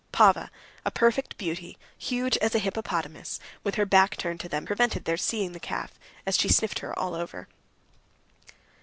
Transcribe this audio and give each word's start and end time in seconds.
Pava, 0.11 0.49
a 0.83 0.89
perfect 0.89 1.37
beauty, 1.37 1.77
huge 1.95 2.35
as 2.37 2.55
a 2.55 2.57
hippopotamus, 2.57 3.39
with 3.63 3.75
her 3.75 3.85
back 3.85 4.17
turned 4.17 4.39
to 4.39 4.49
them, 4.49 4.65
prevented 4.65 5.05
their 5.05 5.15
seeing 5.15 5.51
the 5.51 5.59
calf, 5.59 5.99
as 6.25 6.35
she 6.35 6.49
sniffed 6.49 6.79
her 6.79 6.97
all 6.97 7.13
over. 7.13 7.47